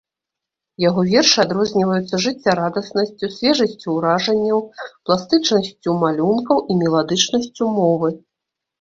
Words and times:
Яго 0.83 1.01
вершы 1.11 1.35
адрозніваюцца 1.45 2.21
жыццярадаснасцю, 2.25 3.31
свежасцю 3.37 3.87
уражанняў, 3.99 4.59
пластычнасцю 5.05 5.89
малюнкаў 6.05 6.57
і 6.67 6.83
меладычнасцю 6.85 7.75
мовы. 7.81 8.09